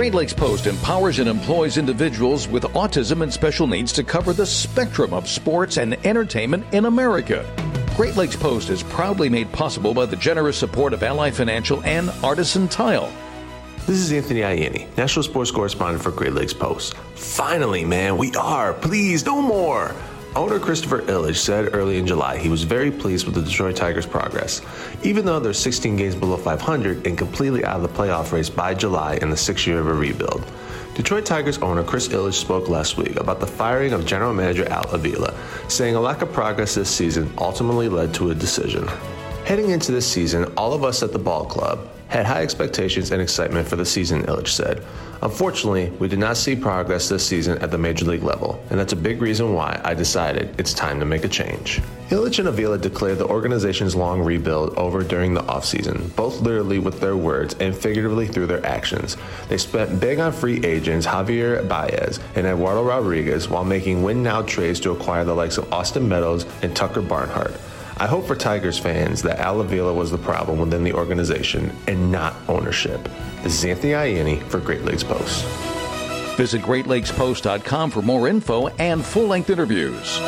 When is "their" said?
57.00-57.16, 58.46-58.64